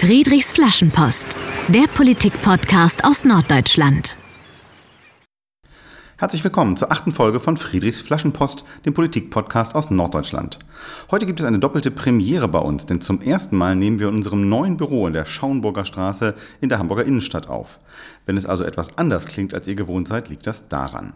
[0.00, 1.36] Friedrichs Flaschenpost,
[1.66, 4.16] der Politik-Podcast aus Norddeutschland.
[6.16, 10.60] Herzlich willkommen zur achten Folge von Friedrichs Flaschenpost, dem Politik-Podcast aus Norddeutschland.
[11.10, 14.14] Heute gibt es eine doppelte Premiere bei uns, denn zum ersten Mal nehmen wir in
[14.14, 17.80] unserem neuen Büro in der Schauenburger Straße in der Hamburger Innenstadt auf.
[18.24, 21.12] Wenn es also etwas anders klingt, als ihr gewohnt seid, liegt das daran.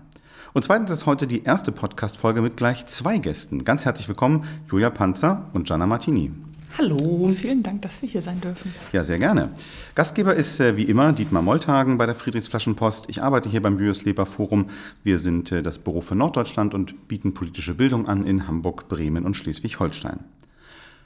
[0.55, 3.63] Und zweitens ist heute die erste Podcast-Folge mit gleich zwei Gästen.
[3.63, 6.33] Ganz herzlich willkommen, Julia Panzer und Gianna Martini.
[6.79, 8.73] Hallo, vielen Dank, dass wir hier sein dürfen.
[8.93, 9.51] Ja, sehr gerne.
[9.95, 13.07] Gastgeber ist äh, wie immer Dietmar Molthagen bei der Friedrichsflaschenpost.
[13.09, 14.71] Ich arbeite hier beim Julius Leber Forum.
[15.05, 19.27] Wir sind äh, das Büro für Norddeutschland und bieten politische Bildung an in Hamburg, Bremen
[19.27, 20.21] und Schleswig-Holstein.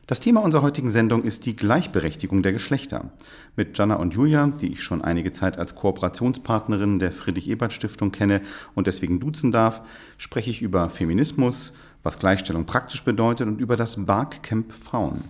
[0.07, 3.10] Das Thema unserer heutigen Sendung ist die Gleichberechtigung der Geschlechter.
[3.57, 8.41] Mit Jana und Julia, die ich schon einige Zeit als Kooperationspartnerin der Friedrich-Ebert-Stiftung kenne
[8.77, 9.83] und deswegen duzen darf,
[10.16, 11.73] spreche ich über Feminismus,
[12.05, 15.24] was Gleichstellung praktisch bedeutet und über das Barcamp Frauen.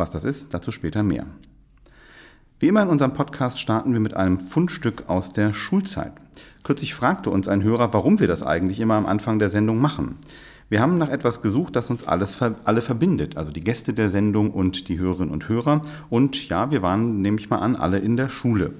[0.00, 1.26] Was das ist, dazu später mehr.
[2.58, 6.14] Wie immer in unserem Podcast starten wir mit einem Fundstück aus der Schulzeit.
[6.62, 10.16] Kürzlich fragte uns ein Hörer, warum wir das eigentlich immer am Anfang der Sendung machen.
[10.70, 14.52] Wir haben nach etwas gesucht, das uns alles, alle verbindet, also die Gäste der Sendung
[14.52, 15.82] und die Hörerinnen und Hörer.
[16.08, 18.72] Und ja, wir waren, nehme ich mal an, alle in der Schule.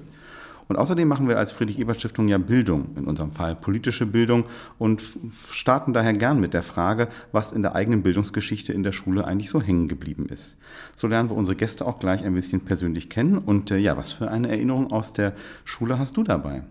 [0.71, 4.45] Und außerdem machen wir als Friedrich-Ebert-Stiftung ja Bildung, in unserem Fall politische Bildung
[4.79, 5.03] und
[5.51, 9.49] starten daher gern mit der Frage, was in der eigenen Bildungsgeschichte in der Schule eigentlich
[9.49, 10.55] so hängen geblieben ist.
[10.95, 13.37] So lernen wir unsere Gäste auch gleich ein bisschen persönlich kennen.
[13.37, 15.33] Und äh, ja, was für eine Erinnerung aus der
[15.65, 16.63] Schule hast du dabei?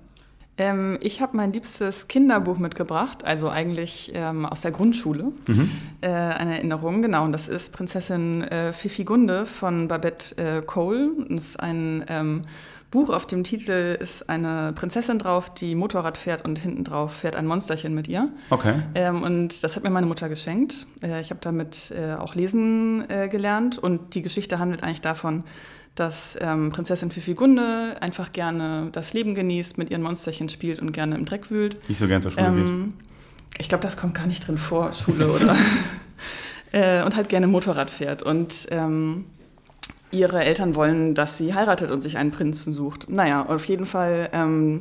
[0.56, 5.32] Ähm, ich habe mein liebstes Kinderbuch mitgebracht, also eigentlich ähm, aus der Grundschule.
[5.46, 5.70] Mhm.
[6.00, 7.26] Äh, eine Erinnerung, genau.
[7.26, 11.10] Und das ist Prinzessin äh, Fifigunde von Babette äh, Cole.
[11.28, 12.44] Das ist ein ähm,
[12.90, 13.10] Buch.
[13.10, 17.46] Auf dem Titel ist eine Prinzessin drauf, die Motorrad fährt und hinten drauf fährt ein
[17.46, 18.30] Monsterchen mit ihr.
[18.50, 18.82] Okay.
[18.94, 20.86] Ähm, und das hat mir meine Mutter geschenkt.
[21.02, 25.44] Äh, ich habe damit äh, auch lesen äh, gelernt und die Geschichte handelt eigentlich davon,
[25.94, 31.16] dass ähm, Prinzessin Fifigunde einfach gerne das Leben genießt, mit ihren Monsterchen spielt und gerne
[31.16, 31.88] im Dreck wühlt.
[31.88, 33.60] Nicht so gern zur Schule ähm, geht.
[33.60, 35.54] Ich glaube, das kommt gar nicht drin vor, Schule oder.
[36.72, 38.22] äh, und halt gerne Motorrad fährt.
[38.22, 39.26] Und ähm,
[40.10, 43.10] ihre Eltern wollen, dass sie heiratet und sich einen Prinzen sucht.
[43.10, 44.80] Naja, auf jeden Fall, ähm,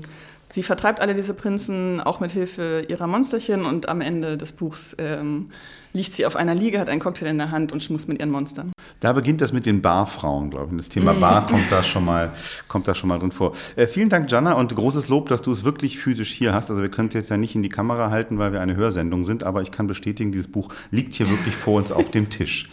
[0.49, 4.95] sie vertreibt alle diese Prinzen auch mit Hilfe ihrer Monsterchen und am Ende des Buchs
[4.97, 5.49] ähm,
[5.93, 8.31] liegt sie auf einer Liege, hat einen Cocktail in der Hand und schmust mit ihren
[8.31, 8.71] Monstern.
[8.99, 10.77] Da beginnt das mit den Barfrauen, glaube ich.
[10.77, 12.31] Das Thema Bar kommt da schon mal,
[12.67, 13.53] kommt da schon mal drin vor.
[13.75, 16.69] Äh, vielen Dank, Jana, und großes Lob, dass du es wirklich physisch hier hast.
[16.69, 19.23] Also wir können es jetzt ja nicht in die Kamera halten, weil wir eine Hörsendung
[19.23, 22.69] sind, aber ich kann bestätigen, dieses Buch liegt hier wirklich vor uns auf dem Tisch.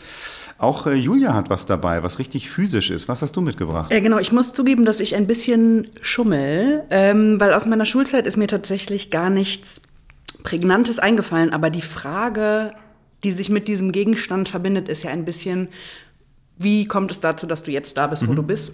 [0.58, 3.08] Auch äh, Julia hat was dabei, was richtig physisch ist.
[3.08, 3.90] Was hast du mitgebracht?
[3.90, 8.26] Äh, genau, ich muss zugeben, dass ich ein bisschen schummel, ähm, weil aus meiner Schulzeit
[8.26, 9.82] ist mir tatsächlich gar nichts
[10.42, 11.52] Prägnantes eingefallen.
[11.52, 12.72] Aber die Frage,
[13.22, 15.68] die sich mit diesem Gegenstand verbindet, ist ja ein bisschen,
[16.56, 18.36] wie kommt es dazu, dass du jetzt da bist, wo mhm.
[18.36, 18.72] du bist?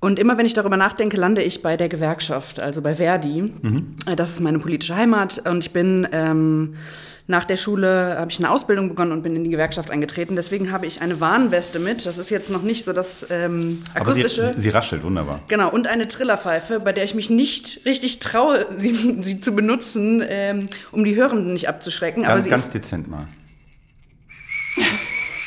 [0.00, 3.52] Und immer wenn ich darüber nachdenke, lande ich bei der Gewerkschaft, also bei Verdi.
[3.62, 3.94] Mhm.
[4.06, 6.74] Äh, das ist meine politische Heimat und ich bin ähm,
[7.30, 10.34] nach der Schule habe ich eine Ausbildung begonnen und bin in die Gewerkschaft eingetreten.
[10.34, 12.04] Deswegen habe ich eine Warnweste mit.
[12.04, 14.48] Das ist jetzt noch nicht so das ähm, akustische.
[14.48, 15.40] Aber sie, sie, raschelt, wunderbar.
[15.48, 20.24] Genau, und eine Trillerpfeife, bei der ich mich nicht richtig traue, sie, sie zu benutzen,
[20.26, 22.22] ähm, um die Hörenden nicht abzuschrecken.
[22.22, 23.22] Ganz, Aber sie ganz ist dezent mal.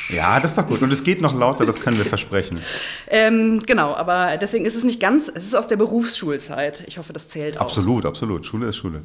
[0.10, 0.82] Ja, das ist doch gut.
[0.82, 2.60] Und es geht noch lauter, das können wir versprechen.
[3.08, 6.84] ähm, genau, aber deswegen ist es nicht ganz, es ist aus der Berufsschulzeit.
[6.88, 7.66] Ich hoffe, das zählt auch.
[7.66, 8.46] Absolut, absolut.
[8.46, 9.02] Schule ist Schule.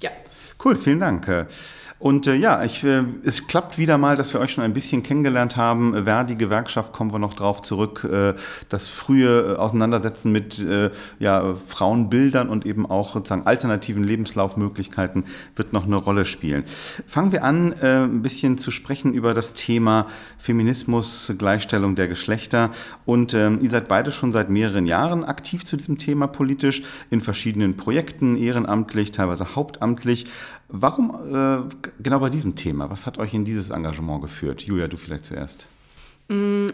[0.00, 0.10] Ja.
[0.64, 1.46] Cool, vielen Dank.
[1.98, 5.02] Und äh, ja, ich, äh, es klappt wieder mal, dass wir euch schon ein bisschen
[5.02, 6.04] kennengelernt haben.
[6.04, 8.04] Verdi Gewerkschaft kommen wir noch drauf zurück.
[8.04, 8.34] Äh,
[8.68, 15.24] das frühe äh, Auseinandersetzen mit äh, ja, Frauenbildern und eben auch sozusagen alternativen Lebenslaufmöglichkeiten
[15.54, 16.64] wird noch eine Rolle spielen.
[17.06, 20.06] Fangen wir an, äh, ein bisschen zu sprechen über das Thema
[20.36, 22.70] Feminismus, Gleichstellung der Geschlechter.
[23.06, 27.22] Und ähm, ihr seid beide schon seit mehreren Jahren aktiv zu diesem Thema politisch in
[27.22, 30.26] verschiedenen Projekten, ehrenamtlich, teilweise hauptamtlich.
[30.68, 32.90] Warum äh, genau bei diesem Thema?
[32.90, 34.62] Was hat euch in dieses Engagement geführt?
[34.62, 35.66] Julia, du vielleicht zuerst.
[36.28, 36.66] Mm,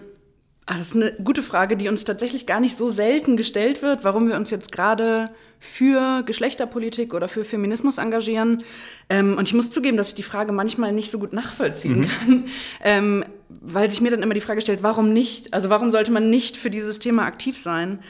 [0.67, 4.05] ah, das ist eine gute Frage, die uns tatsächlich gar nicht so selten gestellt wird,
[4.05, 5.31] warum wir uns jetzt gerade
[5.61, 8.65] für Geschlechterpolitik oder für Feminismus engagieren.
[9.11, 12.09] Ähm, und ich muss zugeben, dass ich die Frage manchmal nicht so gut nachvollziehen mhm.
[12.09, 12.45] kann,
[12.83, 15.53] ähm, weil sich mir dann immer die Frage stellt, warum nicht?
[15.53, 18.01] Also warum sollte man nicht für dieses Thema aktiv sein?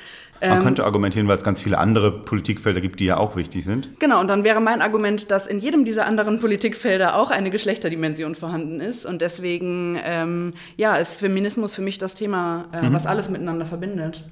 [0.42, 3.64] Man ähm, könnte argumentieren, weil es ganz viele andere Politikfelder gibt, die ja auch wichtig
[3.64, 4.00] sind.
[4.00, 8.34] Genau, und dann wäre mein Argument, dass in jedem dieser anderen Politikfelder auch eine Geschlechterdimension
[8.34, 9.06] vorhanden ist.
[9.06, 12.92] Und deswegen, ähm, ja, ist Feminismus für mich das Thema, äh, mhm.
[12.92, 14.24] was alles miteinander verbindet.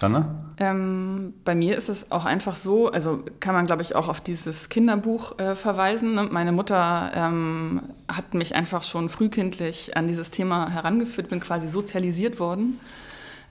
[0.00, 0.34] Jana?
[0.58, 4.20] Ähm, bei mir ist es auch einfach so, also kann man, glaube ich, auch auf
[4.20, 6.14] dieses Kinderbuch äh, verweisen.
[6.14, 6.28] Ne?
[6.30, 12.40] Meine Mutter ähm, hat mich einfach schon frühkindlich an dieses Thema herangeführt, bin quasi sozialisiert
[12.40, 12.80] worden.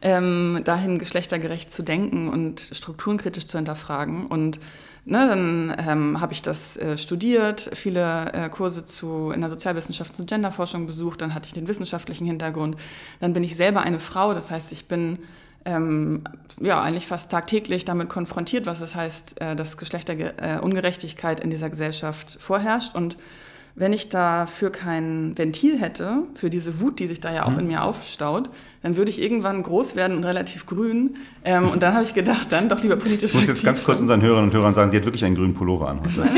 [0.02, 4.28] Ähm, dahin geschlechtergerecht zu denken und strukturenkritisch zu hinterfragen.
[4.28, 4.60] Und
[5.06, 10.16] ne, dann ähm, habe ich das äh, studiert, viele äh, Kurse zu, in der Sozialwissenschaft
[10.16, 12.78] zu Genderforschung besucht, dann hatte ich den wissenschaftlichen Hintergrund.
[13.20, 15.20] Dann bin ich selber eine Frau, das heißt, ich bin
[15.66, 16.22] ähm,
[16.62, 22.38] ja, eigentlich fast tagtäglich damit konfrontiert, was es heißt, äh, dass Geschlechterungerechtigkeit in dieser Gesellschaft
[22.40, 22.96] vorherrscht.
[22.96, 23.18] Und
[23.76, 27.60] wenn ich dafür kein Ventil hätte, für diese Wut, die sich da ja auch mhm.
[27.60, 28.50] in mir aufstaut,
[28.82, 31.18] dann würde ich irgendwann groß werden und relativ grün.
[31.44, 33.32] Ähm, und dann habe ich gedacht, dann doch lieber politisch.
[33.32, 35.54] Ich muss jetzt ganz kurz unseren Hörern und Hörern sagen, sie hat wirklich einen grünen
[35.54, 36.30] Pullover an heute.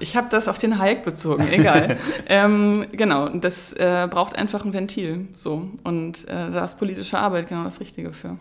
[0.00, 1.98] Ich habe das auf den Hayek bezogen, egal.
[2.28, 5.26] ähm, genau, das äh, braucht einfach ein Ventil.
[5.34, 5.68] So.
[5.82, 8.38] Und äh, da ist politische Arbeit genau das Richtige für.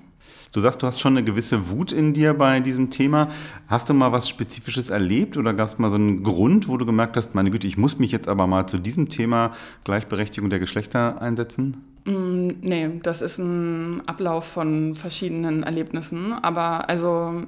[0.54, 3.30] Du sagst, du hast schon eine gewisse Wut in dir bei diesem Thema.
[3.68, 6.86] Hast du mal was Spezifisches erlebt oder gab es mal so einen Grund, wo du
[6.86, 9.52] gemerkt hast, meine Güte, ich muss mich jetzt aber mal zu diesem Thema
[9.84, 11.78] Gleichberechtigung der Geschlechter einsetzen?
[12.06, 16.34] Mm, nee, das ist ein Ablauf von verschiedenen Erlebnissen.
[16.34, 17.44] Aber also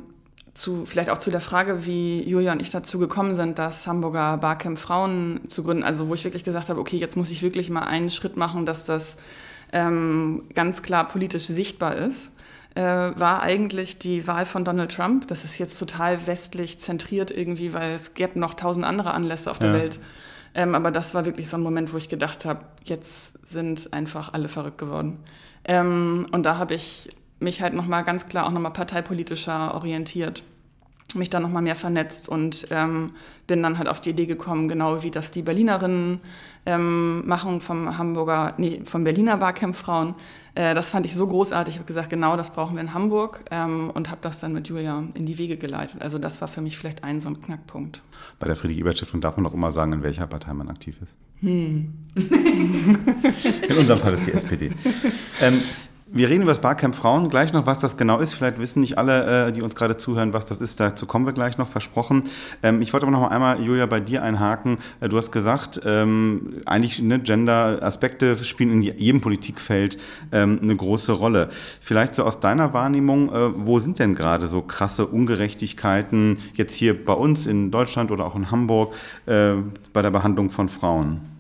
[0.53, 4.37] zu, vielleicht auch zu der Frage, wie Julia und ich dazu gekommen sind, das Hamburger
[4.37, 5.83] Barcamp Frauen zu gründen.
[5.83, 8.65] Also wo ich wirklich gesagt habe, okay, jetzt muss ich wirklich mal einen Schritt machen,
[8.65, 9.17] dass das
[9.71, 12.33] ähm, ganz klar politisch sichtbar ist
[12.75, 15.27] äh, war eigentlich die Wahl von Donald Trump.
[15.27, 19.59] Das ist jetzt total westlich zentriert irgendwie, weil es gäbe noch tausend andere Anlässe auf
[19.59, 19.75] der ja.
[19.75, 19.99] Welt.
[20.53, 24.33] Ähm, aber das war wirklich so ein Moment, wo ich gedacht habe, jetzt sind einfach
[24.33, 25.19] alle verrückt geworden.
[25.65, 30.43] Ähm, und da habe ich mich halt nochmal ganz klar auch nochmal parteipolitischer orientiert
[31.15, 33.11] mich dann nochmal mehr vernetzt und ähm,
[33.47, 36.19] bin dann halt auf die Idee gekommen, genau wie das die Berlinerinnen
[36.65, 40.15] ähm, machen vom Hamburger, nee, vom Berliner Barcamp Frauen.
[40.53, 41.75] Äh, das fand ich so großartig.
[41.75, 44.67] Ich habe gesagt, genau das brauchen wir in Hamburg ähm, und habe das dann mit
[44.67, 46.01] Julia in die Wege geleitet.
[46.01, 48.01] Also das war für mich vielleicht ein so ein Knackpunkt.
[48.37, 51.15] Bei der Friedrich-Ebert-Stiftung darf man auch immer sagen, in welcher Partei man aktiv ist.
[51.39, 51.93] Hm.
[52.15, 54.71] in unserem Fall ist die SPD.
[56.11, 58.33] Wir reden über das Barcamp Frauen gleich noch, was das genau ist.
[58.33, 60.79] Vielleicht wissen nicht alle, äh, die uns gerade zuhören, was das ist.
[60.79, 62.23] Dazu kommen wir gleich noch, versprochen.
[62.63, 64.79] Ähm, ich wollte aber noch mal einmal, Julia, bei dir einhaken.
[65.01, 69.99] Äh, du hast gesagt, ähm, eigentlich ne, Gender-Aspekte spielen in jedem Politikfeld
[70.31, 71.49] ähm, eine große Rolle.
[71.79, 77.05] Vielleicht so aus deiner Wahrnehmung, äh, wo sind denn gerade so krasse Ungerechtigkeiten jetzt hier
[77.05, 78.95] bei uns in Deutschland oder auch in Hamburg
[79.25, 81.38] bei der Behandlung von Frauen?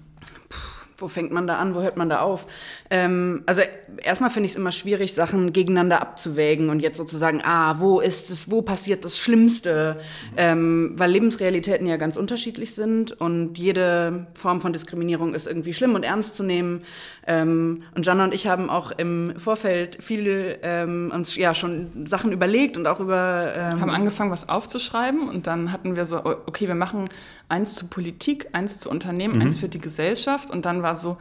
[1.01, 2.45] Wo fängt man da an, wo hört man da auf?
[2.89, 3.61] Ähm, also
[4.03, 8.29] erstmal finde ich es immer schwierig, Sachen gegeneinander abzuwägen und jetzt sozusagen, ah, wo ist
[8.29, 9.99] es, wo passiert das Schlimmste?
[10.37, 15.95] Ähm, weil Lebensrealitäten ja ganz unterschiedlich sind und jede Form von Diskriminierung ist irgendwie schlimm
[15.95, 16.83] und ernst zu nehmen.
[17.27, 22.31] Ähm, und Jana und ich haben auch im Vorfeld viel ähm, uns ja schon Sachen
[22.31, 26.67] überlegt und auch über ähm, haben angefangen, was aufzuschreiben und dann hatten wir so, okay,
[26.67, 27.05] wir machen
[27.49, 29.41] eins zu Politik, eins zu Unternehmen, mhm.
[29.41, 31.17] eins für die Gesellschaft und dann war so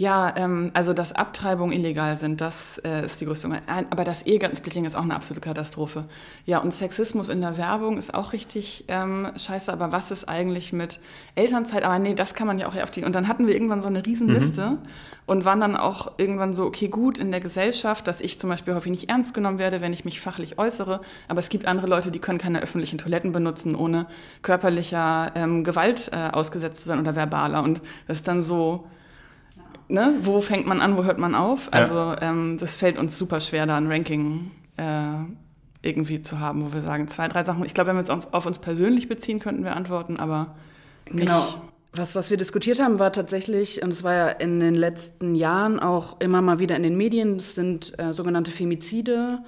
[0.00, 3.50] ja, ähm, also dass Abtreibungen illegal sind, das äh, ist die größte.
[3.66, 6.06] Aber das Ehegattensplitting ist auch eine absolute Katastrophe.
[6.46, 9.70] Ja, und Sexismus in der Werbung ist auch richtig ähm, scheiße.
[9.70, 11.00] Aber was ist eigentlich mit
[11.34, 11.82] Elternzeit?
[11.82, 13.04] Aber nee, das kann man ja auch auf die.
[13.04, 14.78] Und dann hatten wir irgendwann so eine Riesenliste mhm.
[15.26, 18.74] und waren dann auch irgendwann so, okay, gut in der Gesellschaft, dass ich zum Beispiel
[18.74, 21.02] häufig nicht ernst genommen werde, wenn ich mich fachlich äußere.
[21.28, 24.06] Aber es gibt andere Leute, die können keine öffentlichen Toiletten benutzen, ohne
[24.40, 27.62] körperlicher ähm, Gewalt äh, ausgesetzt zu sein oder verbaler.
[27.62, 28.86] Und das ist dann so
[29.90, 31.72] ne, wo fängt man an, wo hört man auf?
[31.72, 32.22] Also ja.
[32.22, 35.14] ähm, das fällt uns super schwer, da ein Ranking äh,
[35.82, 37.64] irgendwie zu haben, wo wir sagen, zwei, drei Sachen.
[37.64, 40.54] Ich glaube, wenn wir es auf uns persönlich beziehen, könnten wir antworten, aber
[41.10, 41.26] nicht.
[41.26, 41.46] Genau.
[41.92, 45.80] Was, was wir diskutiert haben, war tatsächlich, und es war ja in den letzten Jahren
[45.80, 49.40] auch immer mal wieder in den Medien, das sind äh, sogenannte Femizide,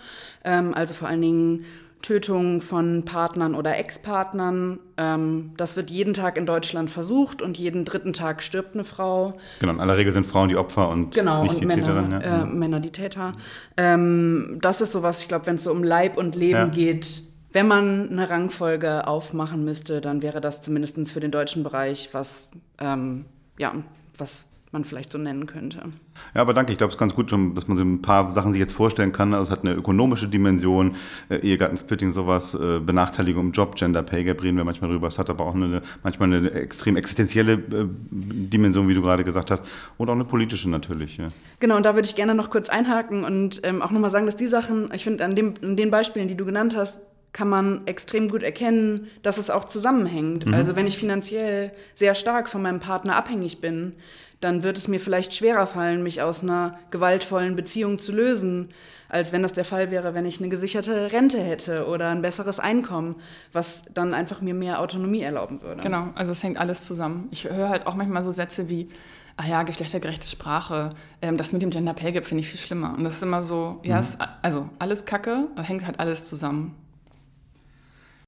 [0.42, 1.64] ähm, also vor allen Dingen
[2.02, 4.78] Tötung von Partnern oder Ex-Partnern.
[4.96, 9.38] Ähm, das wird jeden Tag in Deutschland versucht und jeden dritten Tag stirbt eine Frau.
[9.60, 12.10] Genau, in aller Regel sind Frauen die Opfer und genau, nicht und die Männer, Täterin.
[12.12, 12.42] Ja.
[12.42, 13.32] Äh, Männer die Täter.
[13.76, 16.66] Ähm, das ist sowas, ich glaube, wenn es so um Leib und Leben ja.
[16.66, 22.08] geht, wenn man eine Rangfolge aufmachen müsste, dann wäre das zumindest für den deutschen Bereich
[22.12, 22.48] was,
[22.80, 23.26] ähm,
[23.58, 23.74] ja,
[24.18, 25.82] was man vielleicht so nennen könnte.
[26.34, 26.72] Ja, aber danke.
[26.72, 29.12] Ich glaube, es ist ganz gut, dass man so ein paar Sachen sich jetzt vorstellen
[29.12, 29.34] kann.
[29.34, 30.96] Also es hat eine ökonomische Dimension,
[31.28, 35.08] äh, Ehegattensplitting, sowas, äh, Benachteiligung im Job, Gender Pay Gap reden wir manchmal drüber.
[35.08, 39.50] Es hat aber auch eine, manchmal eine extrem existenzielle äh, Dimension, wie du gerade gesagt
[39.50, 39.66] hast,
[39.98, 41.18] und auch eine politische natürlich.
[41.18, 41.28] Ja.
[41.60, 44.36] Genau, und da würde ich gerne noch kurz einhaken und ähm, auch nochmal sagen, dass
[44.36, 47.00] die Sachen, ich finde, an, an den Beispielen, die du genannt hast,
[47.32, 50.46] kann man extrem gut erkennen, dass es auch zusammenhängt.
[50.46, 50.54] Mhm.
[50.54, 53.94] Also wenn ich finanziell sehr stark von meinem Partner abhängig bin,
[54.42, 58.68] dann wird es mir vielleicht schwerer fallen, mich aus einer gewaltvollen Beziehung zu lösen,
[59.08, 62.58] als wenn das der Fall wäre, wenn ich eine gesicherte Rente hätte oder ein besseres
[62.58, 63.16] Einkommen,
[63.52, 65.80] was dann einfach mir mehr Autonomie erlauben würde.
[65.80, 67.28] Genau, also es hängt alles zusammen.
[67.30, 68.88] Ich höre halt auch manchmal so Sätze wie,
[69.36, 72.94] ah ja, geschlechtergerechte Sprache, ähm, das mit dem Gender Pay Gap finde ich viel schlimmer.
[72.96, 74.00] Und das ist immer so, ja, mhm.
[74.00, 76.74] ist, also alles Kacke, hängt halt alles zusammen.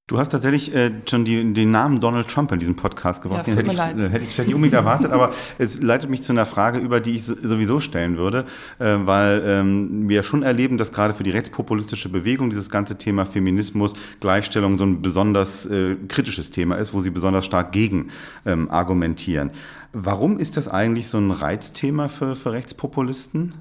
[0.07, 3.49] Du hast tatsächlich äh, schon die, den Namen Donald Trump in diesem Podcast gebracht.
[3.49, 6.21] Ja, den hätte ich, äh, hätte ich vielleicht nicht unbedingt erwartet, aber es leitet mich
[6.21, 8.45] zu einer Frage über, die ich sowieso stellen würde,
[8.79, 13.25] äh, weil ähm, wir schon erleben, dass gerade für die rechtspopulistische Bewegung dieses ganze Thema
[13.25, 18.09] Feminismus, Gleichstellung so ein besonders äh, kritisches Thema ist, wo sie besonders stark gegen
[18.45, 19.53] ähm, argumentieren.
[19.95, 23.55] Warum ist das eigentlich so ein Reizthema für, für Rechtspopulisten?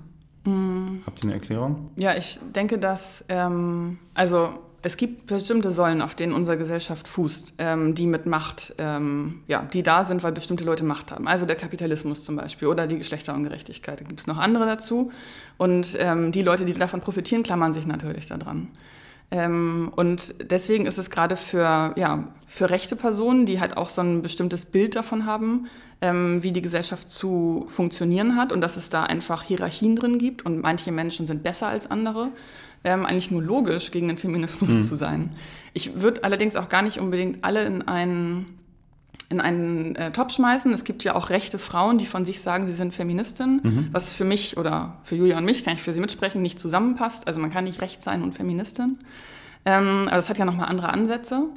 [0.44, 1.04] Mhm.
[1.06, 1.92] Habt ihr eine Erklärung?
[1.96, 7.54] Ja, ich denke, dass, ähm, also es gibt bestimmte Säulen, auf denen unsere Gesellschaft fußt,
[7.58, 11.28] ähm, die mit Macht, ähm, ja, die da sind, weil bestimmte Leute Macht haben.
[11.28, 14.02] Also der Kapitalismus zum Beispiel oder die Geschlechterungerechtigkeit.
[14.02, 15.12] Da gibt es noch andere dazu.
[15.58, 18.68] Und ähm, die Leute, die davon profitieren, klammern sich natürlich daran.
[19.32, 24.02] Ähm, und deswegen ist es gerade für, ja, für rechte Personen, die halt auch so
[24.02, 25.68] ein bestimmtes Bild davon haben,
[26.02, 30.46] ähm, wie die Gesellschaft zu funktionieren hat und dass es da einfach Hierarchien drin gibt
[30.46, 32.30] und manche Menschen sind besser als andere,
[32.84, 34.84] ähm, eigentlich nur logisch, gegen den Feminismus mhm.
[34.84, 35.32] zu sein.
[35.74, 38.58] Ich würde allerdings auch gar nicht unbedingt alle in einen
[39.30, 40.72] in einen äh, Topf schmeißen.
[40.74, 43.88] Es gibt ja auch rechte Frauen, die von sich sagen, sie sind Feministin, mhm.
[43.92, 47.26] was für mich oder für Julia und mich, kann ich für sie mitsprechen, nicht zusammenpasst.
[47.26, 49.00] Also man kann nicht recht sein und Feministin.
[49.66, 51.48] Ähm, aber es hat ja nochmal andere Ansätze.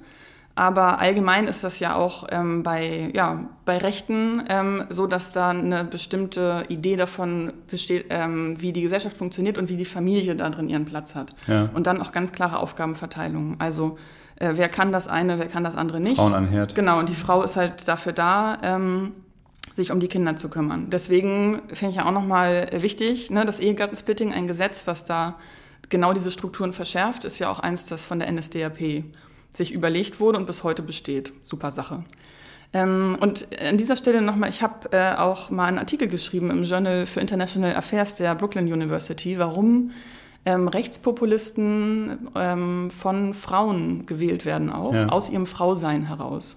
[0.58, 5.50] Aber allgemein ist das ja auch ähm, bei, ja, bei Rechten ähm, so, dass da
[5.50, 10.48] eine bestimmte Idee davon besteht, ähm, wie die Gesellschaft funktioniert und wie die Familie da
[10.48, 11.34] drin ihren Platz hat.
[11.46, 11.68] Ja.
[11.74, 13.56] Und dann auch ganz klare Aufgabenverteilung.
[13.58, 13.98] Also
[14.36, 16.16] äh, wer kann das eine, wer kann das andere nicht.
[16.16, 16.74] Frauen an Herd.
[16.74, 19.12] Genau, und die Frau ist halt dafür da, ähm,
[19.74, 20.88] sich um die Kinder zu kümmern.
[20.88, 25.34] Deswegen finde ich ja auch nochmal wichtig, ne, das Ehegattensplitting, ein Gesetz, was da
[25.90, 29.04] genau diese Strukturen verschärft, ist ja auch eins, das von der NSDAP
[29.52, 31.32] sich überlegt wurde und bis heute besteht.
[31.42, 32.04] Super Sache.
[32.72, 36.64] Ähm, und an dieser Stelle nochmal, ich habe äh, auch mal einen Artikel geschrieben im
[36.64, 39.92] Journal for International Affairs der Brooklyn University, warum
[40.44, 45.06] ähm, Rechtspopulisten ähm, von Frauen gewählt werden auch, ja.
[45.06, 46.56] aus ihrem Frausein heraus.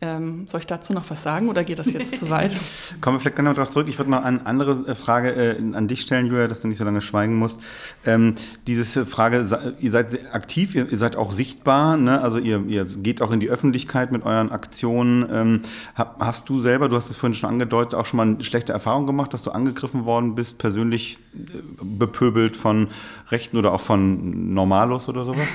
[0.00, 2.56] Ähm, soll ich dazu noch was sagen oder geht das jetzt zu weit?
[3.00, 3.88] Kommen wir vielleicht gerne noch darauf zurück.
[3.88, 6.78] Ich würde noch eine andere äh, Frage äh, an dich stellen, Julia, dass du nicht
[6.78, 7.58] so lange schweigen musst.
[8.06, 8.36] Ähm,
[8.68, 12.20] diese Frage, ihr seid aktiv, ihr, ihr seid auch sichtbar, ne?
[12.20, 15.26] also ihr, ihr, geht auch in die Öffentlichkeit mit euren Aktionen.
[15.32, 15.62] Ähm,
[15.96, 19.04] hast du selber, du hast es vorhin schon angedeutet, auch schon mal eine schlechte Erfahrung
[19.04, 21.38] gemacht, dass du angegriffen worden bist, persönlich äh,
[21.82, 22.88] bepöbelt von
[23.32, 25.48] Rechten oder auch von Normalos oder sowas?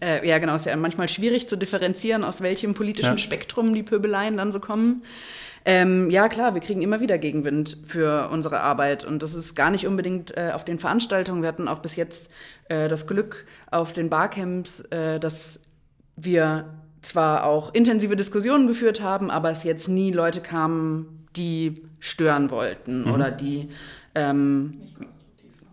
[0.00, 0.54] Äh, ja, genau.
[0.54, 3.18] Es ist ja manchmal schwierig zu differenzieren, aus welchem politischen ja.
[3.18, 5.02] Spektrum die Pöbeleien dann so kommen.
[5.64, 9.04] Ähm, ja, klar, wir kriegen immer wieder Gegenwind für unsere Arbeit.
[9.04, 11.42] Und das ist gar nicht unbedingt äh, auf den Veranstaltungen.
[11.42, 12.30] Wir hatten auch bis jetzt
[12.68, 15.60] äh, das Glück auf den Barcamps, äh, dass
[16.16, 16.66] wir
[17.02, 23.04] zwar auch intensive Diskussionen geführt haben, aber es jetzt nie Leute kamen, die stören wollten
[23.04, 23.12] mhm.
[23.12, 23.68] oder die
[24.14, 24.80] ähm,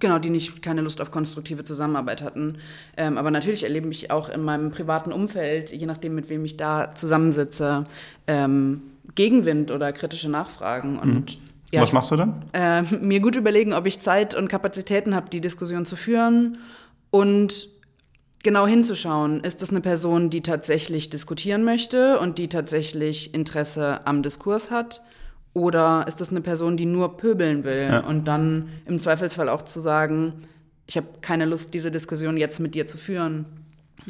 [0.06, 2.60] Genau, die nicht keine Lust auf konstruktive Zusammenarbeit hatten.
[2.96, 6.58] Ähm, aber natürlich erlebe ich auch in meinem privaten Umfeld, je nachdem, mit wem ich
[6.58, 7.86] da zusammensitze,
[8.28, 8.84] ähm,
[9.16, 11.00] Gegenwind oder kritische Nachfragen.
[11.00, 11.44] Und mhm.
[11.72, 12.44] ja, Was machst du dann?
[12.54, 16.60] Äh, mir gut überlegen, ob ich Zeit und Kapazitäten habe, die Diskussion zu führen
[17.10, 17.68] und
[18.44, 24.22] genau hinzuschauen, ist das eine Person, die tatsächlich diskutieren möchte und die tatsächlich Interesse am
[24.22, 25.02] Diskurs hat
[25.56, 27.88] oder ist das eine Person, die nur pöbeln will?
[27.90, 28.00] Ja.
[28.02, 30.34] Und dann im Zweifelsfall auch zu sagen,
[30.86, 33.46] ich habe keine Lust, diese Diskussion jetzt mit dir zu führen.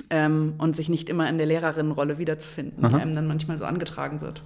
[0.10, 2.98] Ähm, und sich nicht immer in der Lehrerinnenrolle wiederzufinden, Aha.
[2.98, 4.44] die einem dann manchmal so angetragen wird.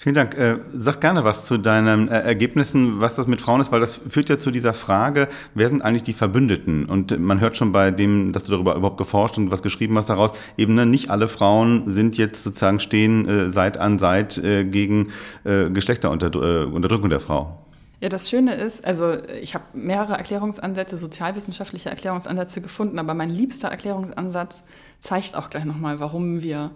[0.00, 0.36] Vielen Dank.
[0.36, 3.94] Äh, sag gerne was zu deinen äh, Ergebnissen, was das mit Frauen ist, weil das
[3.94, 6.84] führt ja zu dieser Frage, wer sind eigentlich die Verbündeten?
[6.84, 10.08] Und man hört schon bei dem, dass du darüber überhaupt geforscht und was geschrieben hast
[10.08, 14.64] daraus, eben ne, nicht alle Frauen sind jetzt sozusagen stehen äh, Seit an Seit äh,
[14.64, 15.08] gegen
[15.42, 17.58] äh, Geschlechterunterdrückung äh, der Frau.
[18.00, 23.66] Ja, das Schöne ist, also ich habe mehrere Erklärungsansätze, sozialwissenschaftliche Erklärungsansätze gefunden, aber mein liebster
[23.66, 24.62] Erklärungsansatz
[25.00, 26.70] zeigt auch gleich nochmal, warum wir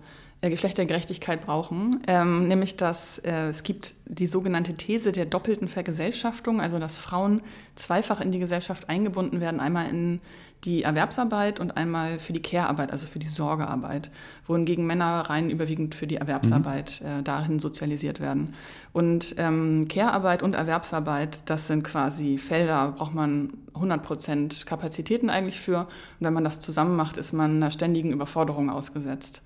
[0.51, 6.79] Geschlechtergerechtigkeit brauchen, ähm, nämlich dass äh, es gibt die sogenannte These der doppelten Vergesellschaftung, also
[6.79, 7.43] dass Frauen
[7.77, 10.21] zweifach in die Gesellschaft eingebunden werden, einmal in
[10.65, 14.11] die Erwerbsarbeit und einmal für die Care-Arbeit, also für die Sorgearbeit,
[14.47, 17.21] wohingegen Männer rein überwiegend für die Erwerbsarbeit mhm.
[17.21, 18.55] äh, dahin sozialisiert werden.
[18.93, 25.61] Und ähm, Care-Arbeit und Erwerbsarbeit, das sind quasi Felder, braucht man 100 Prozent Kapazitäten eigentlich
[25.61, 25.81] für.
[25.81, 25.87] Und
[26.21, 29.43] wenn man das zusammen macht, ist man einer ständigen Überforderung ausgesetzt.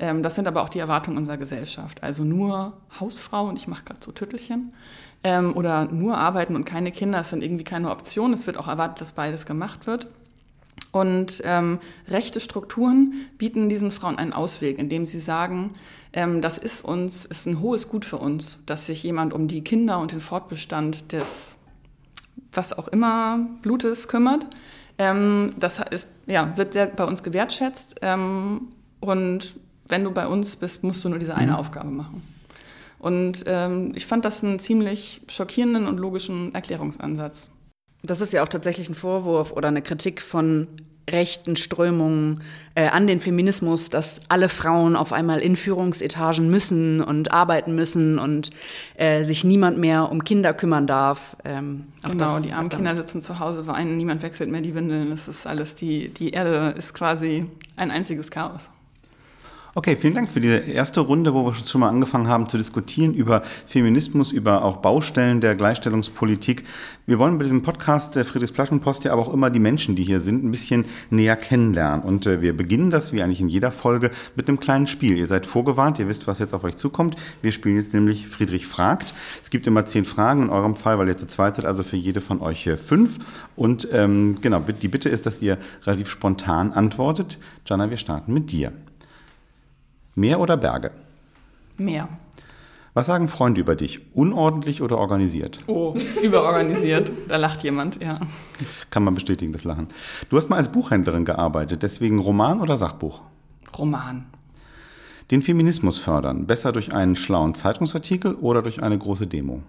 [0.00, 2.02] Ähm, das sind aber auch die Erwartungen unserer Gesellschaft.
[2.02, 4.72] Also nur Hausfrau, und ich mache gerade so Tüttelchen,
[5.22, 8.32] ähm, oder nur arbeiten und keine Kinder, das sind irgendwie keine Option.
[8.32, 10.08] Es wird auch erwartet, dass beides gemacht wird.
[10.92, 11.78] Und ähm,
[12.08, 15.74] rechte Strukturen bieten diesen Frauen einen Ausweg, indem sie sagen,
[16.14, 19.62] ähm, das ist uns, ist ein hohes Gut für uns, dass sich jemand um die
[19.62, 21.58] Kinder und den Fortbestand des,
[22.52, 24.46] was auch immer, Blutes kümmert.
[24.96, 27.96] Ähm, das ist, ja, wird sehr bei uns gewertschätzt.
[28.00, 29.54] Ähm, und
[29.90, 31.58] wenn du bei uns bist, musst du nur diese eine mhm.
[31.58, 32.22] Aufgabe machen.
[32.98, 37.50] Und ähm, ich fand das einen ziemlich schockierenden und logischen Erklärungsansatz.
[38.02, 40.68] Das ist ja auch tatsächlich ein Vorwurf oder eine Kritik von
[41.10, 42.42] rechten Strömungen
[42.74, 48.18] äh, an den Feminismus, dass alle Frauen auf einmal in Führungsetagen müssen und arbeiten müssen
[48.18, 48.50] und
[48.94, 51.36] äh, sich niemand mehr um Kinder kümmern darf.
[51.44, 55.10] Ähm, genau, die armen Kinder sitzen zu Hause, weinen, niemand wechselt mehr die Windeln.
[55.10, 58.70] Das ist alles, die, die Erde ist quasi ein einziges Chaos.
[59.72, 63.14] Okay, vielen Dank für die erste Runde, wo wir schon mal angefangen haben zu diskutieren
[63.14, 66.64] über Feminismus, über auch Baustellen der Gleichstellungspolitik.
[67.06, 70.02] Wir wollen bei diesem Podcast der Friedrichs Flaschenpost ja aber auch immer die Menschen, die
[70.02, 72.04] hier sind, ein bisschen näher kennenlernen.
[72.04, 75.16] Und äh, wir beginnen das, wie eigentlich in jeder Folge, mit einem kleinen Spiel.
[75.16, 77.14] Ihr seid vorgewarnt, ihr wisst, was jetzt auf euch zukommt.
[77.40, 79.14] Wir spielen jetzt nämlich Friedrich fragt.
[79.44, 81.96] Es gibt immer zehn Fragen in eurem Fall, weil ihr zu zweit seid, also für
[81.96, 83.18] jede von euch fünf.
[83.54, 87.38] Und ähm, genau, die Bitte ist, dass ihr relativ spontan antwortet.
[87.66, 88.72] Jana, wir starten mit dir.
[90.14, 90.90] Meer oder Berge?
[91.76, 92.08] Meer.
[92.92, 94.00] Was sagen Freunde über dich?
[94.14, 95.60] Unordentlich oder organisiert?
[95.68, 97.12] Oh, überorganisiert.
[97.28, 98.16] da lacht jemand, ja.
[98.90, 99.88] Kann man bestätigen, das Lachen.
[100.28, 103.22] Du hast mal als Buchhändlerin gearbeitet, deswegen Roman oder Sachbuch?
[103.78, 104.26] Roman.
[105.30, 109.62] Den Feminismus fördern, besser durch einen schlauen Zeitungsartikel oder durch eine große Demo?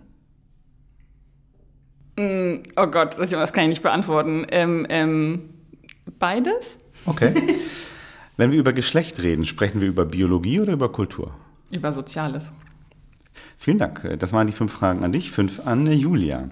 [2.17, 4.47] Mm, oh Gott, das kann ich nicht beantworten.
[4.49, 5.49] Ähm, ähm,
[6.17, 6.79] beides?
[7.05, 7.33] Okay.
[8.41, 11.31] Wenn wir über Geschlecht reden, sprechen wir über Biologie oder über Kultur?
[11.69, 12.51] Über Soziales.
[13.55, 14.17] Vielen Dank.
[14.17, 16.49] Das waren die fünf Fragen an dich, fünf an Julia.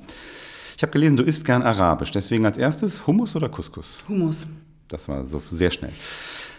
[0.77, 2.11] Ich habe gelesen, du isst gern Arabisch.
[2.11, 3.87] Deswegen als erstes Hummus oder Couscous?
[4.07, 4.45] Hummus.
[4.87, 5.91] Das war so sehr schnell.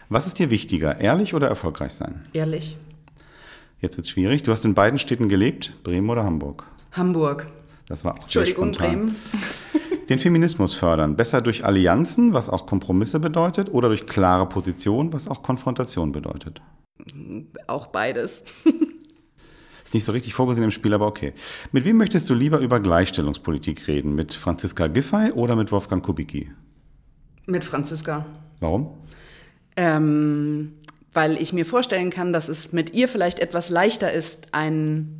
[0.08, 2.24] Was ist dir wichtiger, ehrlich oder erfolgreich sein?
[2.32, 2.76] Ehrlich.
[3.80, 4.42] Jetzt wird es schwierig.
[4.42, 6.64] Du hast in beiden Städten gelebt, Bremen oder Hamburg?
[6.90, 7.46] Hamburg.
[7.86, 8.88] Das war auch sehr spontan.
[8.88, 9.16] Bremen.
[10.10, 11.14] Den Feminismus fördern.
[11.14, 16.60] Besser durch Allianzen, was auch Kompromisse bedeutet, oder durch klare Position, was auch Konfrontation bedeutet?
[17.68, 18.42] Auch beides.
[19.84, 21.32] Ist nicht so richtig vorgesehen im Spiel, aber okay.
[21.70, 24.16] Mit wem möchtest du lieber über Gleichstellungspolitik reden?
[24.16, 26.50] Mit Franziska Giffey oder mit Wolfgang Kubicki?
[27.46, 28.26] Mit Franziska.
[28.58, 28.98] Warum?
[29.76, 30.72] Ähm,
[31.12, 35.19] weil ich mir vorstellen kann, dass es mit ihr vielleicht etwas leichter ist, ein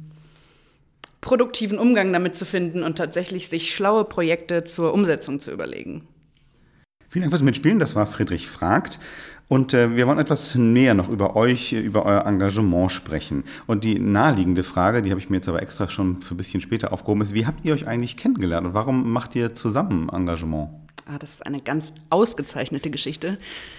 [1.21, 6.07] produktiven Umgang damit zu finden und tatsächlich sich schlaue Projekte zur Umsetzung zu überlegen.
[7.09, 7.79] Vielen Dank fürs Mitspielen.
[7.79, 9.01] Das war Friedrich Fragt.
[9.49, 13.43] Und äh, wir wollen etwas näher noch über euch, über euer Engagement sprechen.
[13.67, 16.61] Und die naheliegende Frage, die habe ich mir jetzt aber extra schon für ein bisschen
[16.61, 20.71] später aufgehoben, ist, wie habt ihr euch eigentlich kennengelernt und warum macht ihr zusammen Engagement?
[21.05, 23.39] Ah, das ist eine ganz ausgezeichnete Geschichte.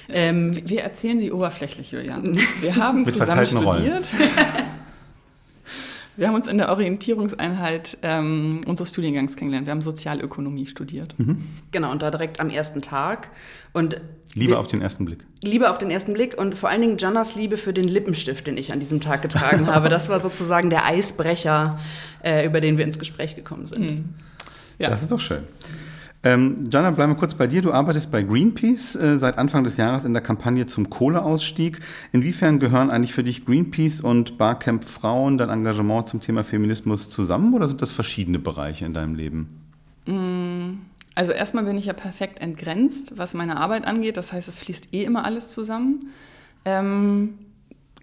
[0.10, 2.38] Ähm, wir erzählen sie oberflächlich, Julian.
[2.60, 4.12] Wir haben zusammen studiert.
[6.22, 9.66] Wir haben uns in der Orientierungseinheit ähm, unseres Studiengangs kennengelernt.
[9.66, 11.18] Wir haben Sozialökonomie studiert.
[11.18, 11.48] Mhm.
[11.72, 13.32] Genau, und da direkt am ersten Tag.
[13.74, 14.00] Und
[14.36, 15.26] Liebe auf den ersten Blick.
[15.42, 18.56] Liebe auf den ersten Blick und vor allen Dingen Jannas Liebe für den Lippenstift, den
[18.56, 19.90] ich an diesem Tag getragen habe.
[19.90, 21.80] Das war sozusagen der Eisbrecher,
[22.24, 23.82] äh, über den wir ins Gespräch gekommen sind.
[23.82, 24.06] Mhm.
[24.78, 24.92] Ja.
[24.92, 25.42] Das ist doch schön.
[26.24, 27.64] Ähm, Jana, bleiben wir kurz bei dir.
[27.64, 31.80] Du arbeitest bei Greenpeace äh, seit Anfang des Jahres in der Kampagne zum Kohleausstieg.
[32.12, 37.54] Inwiefern gehören eigentlich für dich Greenpeace und Barcamp Frauen, dein Engagement zum Thema Feminismus zusammen
[37.56, 39.62] oder sind das verschiedene Bereiche in deinem Leben?
[40.06, 40.82] Mm,
[41.16, 44.16] also erstmal bin ich ja perfekt entgrenzt, was meine Arbeit angeht.
[44.16, 46.12] Das heißt, es fließt eh immer alles zusammen.
[46.66, 47.40] Ähm,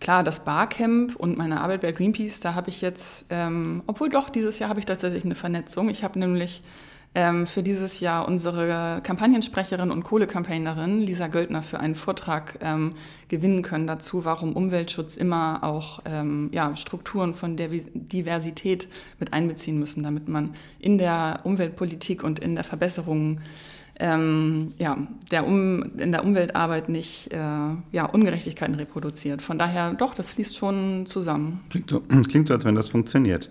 [0.00, 4.28] klar, das Barcamp und meine Arbeit bei Greenpeace, da habe ich jetzt, ähm, obwohl doch,
[4.28, 5.88] dieses Jahr habe ich tatsächlich eine Vernetzung.
[5.88, 6.64] Ich habe nämlich
[7.14, 12.94] ähm, für dieses Jahr unsere Kampagnensprecherin und Kohlekampagnerin Lisa Göldner für einen Vortrag ähm,
[13.28, 19.78] gewinnen können dazu, warum Umweltschutz immer auch ähm, ja, Strukturen von der Diversität mit einbeziehen
[19.78, 23.40] müssen, damit man in der Umweltpolitik und in der Verbesserung
[24.00, 24.96] ähm, ja,
[25.30, 29.42] der um, in der Umweltarbeit nicht äh, ja, Ungerechtigkeiten reproduziert.
[29.42, 31.64] Von daher, doch, das fließt schon zusammen.
[31.70, 33.50] Klingt so, klingt so als wenn das funktioniert.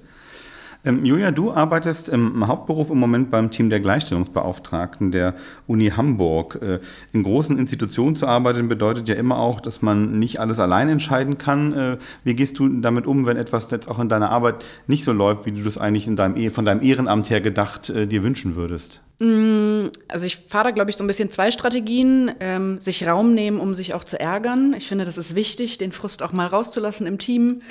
[0.86, 5.34] Ähm, Julia, du arbeitest im Hauptberuf im Moment beim Team der Gleichstellungsbeauftragten der
[5.66, 6.60] Uni Hamburg.
[6.62, 6.80] Äh,
[7.14, 11.38] in großen Institutionen zu arbeiten bedeutet ja immer auch, dass man nicht alles allein entscheiden
[11.38, 11.74] kann.
[11.74, 15.12] Äh, wie gehst du damit um, wenn etwas jetzt auch in deiner Arbeit nicht so
[15.12, 18.56] läuft, wie du das eigentlich in deinem, von deinem Ehrenamt her gedacht äh, dir wünschen
[18.56, 19.02] würdest?
[19.20, 22.32] Mm, also ich fahre da, glaube ich, so ein bisschen zwei Strategien.
[22.40, 24.76] Ähm, sich Raum nehmen, um sich auch zu ärgern.
[24.78, 27.62] Ich finde, das ist wichtig, den Frust auch mal rauszulassen im Team.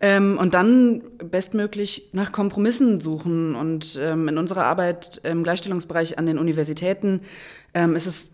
[0.00, 3.54] Ähm, und dann bestmöglich nach Kompromissen suchen.
[3.54, 7.20] Und ähm, in unserer Arbeit im Gleichstellungsbereich an den Universitäten
[7.74, 8.30] ähm, ist es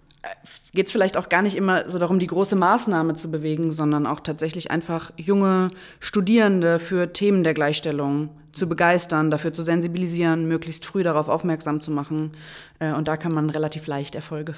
[0.73, 4.07] geht es vielleicht auch gar nicht immer so darum, die große Maßnahme zu bewegen, sondern
[4.07, 10.85] auch tatsächlich einfach junge Studierende für Themen der Gleichstellung zu begeistern, dafür zu sensibilisieren, möglichst
[10.85, 12.33] früh darauf aufmerksam zu machen.
[12.79, 14.55] Äh, und da kann man relativ leicht Erfolge,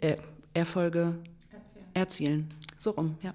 [0.00, 0.16] äh,
[0.54, 1.14] Erfolge
[1.52, 1.86] erzielen.
[1.94, 2.48] erzielen.
[2.78, 3.34] So rum, ja.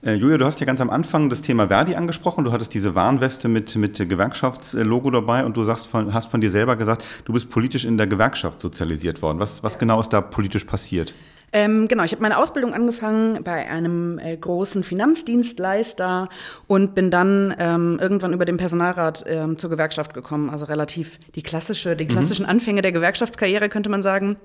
[0.00, 2.44] Äh, Julia, du hast ja ganz am Anfang das Thema Verdi angesprochen.
[2.44, 6.50] Du hattest diese Warnweste mit, mit Gewerkschaftslogo dabei und du sagst von, hast von dir
[6.50, 9.40] selber gesagt, du bist politisch in der Gewerkschaft sozialisiert worden.
[9.40, 11.12] Was, was genau ist da politisch passiert?
[11.50, 16.28] Ähm, genau, ich habe meine Ausbildung angefangen bei einem äh, großen Finanzdienstleister
[16.66, 20.50] und bin dann ähm, irgendwann über den Personalrat ähm, zur Gewerkschaft gekommen.
[20.50, 22.08] Also relativ die klassische, die mhm.
[22.08, 22.50] klassischen mhm.
[22.50, 24.36] Anfänge der Gewerkschaftskarriere könnte man sagen.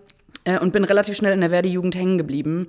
[0.46, 2.68] Äh, und bin relativ schnell in der Verdi-Jugend hängen geblieben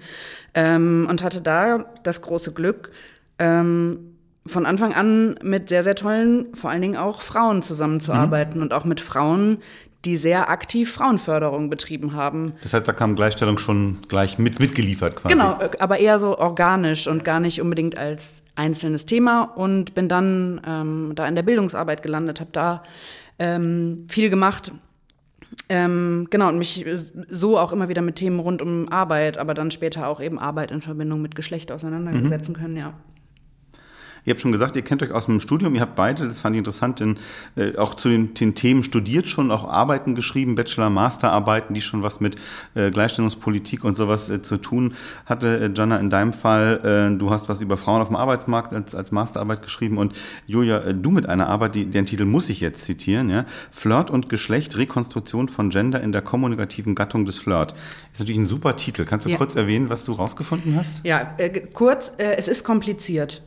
[0.54, 2.92] ähm, und hatte da das große Glück,
[3.38, 4.14] ähm,
[4.46, 8.62] von Anfang an mit sehr, sehr tollen, vor allen Dingen auch Frauen zusammenzuarbeiten mhm.
[8.62, 9.58] und auch mit Frauen,
[10.04, 12.52] die sehr aktiv Frauenförderung betrieben haben.
[12.62, 15.34] Das heißt, da kam Gleichstellung schon gleich mit, mitgeliefert quasi.
[15.34, 20.08] Genau, äh, aber eher so organisch und gar nicht unbedingt als einzelnes Thema und bin
[20.08, 22.82] dann ähm, da in der Bildungsarbeit gelandet, habe da
[23.38, 24.72] ähm, viel gemacht
[25.68, 26.84] ähm, genau, und mich
[27.28, 30.70] so auch immer wieder mit Themen rund um Arbeit, aber dann später auch eben Arbeit
[30.70, 32.56] in Verbindung mit Geschlecht auseinandersetzen mhm.
[32.56, 32.94] können, ja.
[34.24, 36.54] Ihr habt schon gesagt, ihr kennt euch aus dem Studium, ihr habt beide, das fand
[36.54, 37.18] ich interessant, denn,
[37.56, 42.02] äh, auch zu den, den, Themen studiert schon, auch Arbeiten geschrieben, Bachelor-, Masterarbeiten, die schon
[42.02, 42.36] was mit
[42.74, 44.94] äh, Gleichstellungspolitik und sowas äh, zu tun
[45.26, 45.58] hatte.
[45.58, 48.94] Äh, Jana, in deinem Fall, äh, du hast was über Frauen auf dem Arbeitsmarkt als,
[48.94, 50.14] als Masterarbeit geschrieben und
[50.46, 53.44] Julia, äh, du mit einer Arbeit, die, deren Titel muss ich jetzt zitieren, ja?
[53.70, 57.74] Flirt und Geschlecht, Rekonstruktion von Gender in der kommunikativen Gattung des Flirt.
[58.12, 59.04] Ist natürlich ein super Titel.
[59.04, 59.36] Kannst du ja.
[59.36, 61.04] kurz erwähnen, was du rausgefunden hast?
[61.04, 61.36] Ja,
[61.72, 63.42] kurz, es ist kompliziert.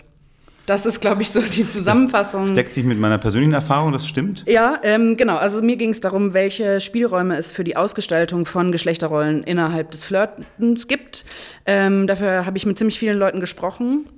[0.67, 2.41] Das ist, glaube ich, so die Zusammenfassung.
[2.43, 4.43] Das deckt sich mit meiner persönlichen Erfahrung, das stimmt?
[4.47, 5.37] Ja, ähm, genau.
[5.37, 10.03] Also mir ging es darum, welche Spielräume es für die Ausgestaltung von Geschlechterrollen innerhalb des
[10.03, 11.23] Flirtens gibt.
[11.65, 14.09] Ähm, dafür habe ich mit ziemlich vielen Leuten gesprochen.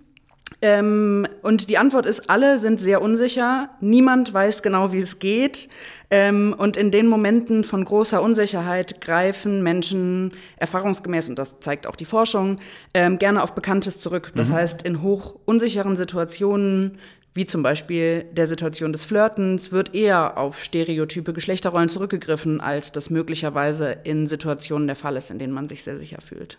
[0.62, 3.70] Ähm, und die Antwort ist, alle sind sehr unsicher.
[3.80, 5.70] Niemand weiß genau, wie es geht.
[6.10, 11.96] Ähm, und in den Momenten von großer Unsicherheit greifen Menschen erfahrungsgemäß, und das zeigt auch
[11.96, 12.60] die Forschung,
[12.94, 14.32] ähm, gerne auf Bekanntes zurück.
[14.36, 14.54] Das mhm.
[14.54, 16.98] heißt, in hoch unsicheren Situationen
[17.36, 23.10] wie zum Beispiel der Situation des Flirtens, wird eher auf stereotype Geschlechterrollen zurückgegriffen, als das
[23.10, 26.58] möglicherweise in Situationen der Fall ist, in denen man sich sehr sicher fühlt.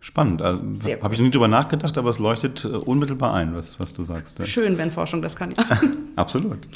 [0.00, 0.40] Spannend.
[0.40, 0.62] Also,
[1.02, 4.04] Habe ich noch nie drüber nachgedacht, aber es leuchtet äh, unmittelbar ein, was, was du
[4.04, 4.46] sagst.
[4.48, 5.62] Schön, wenn Forschung das kann, ja.
[6.16, 6.66] Absolut.